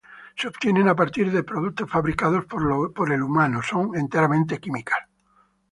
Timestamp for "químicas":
4.57-4.97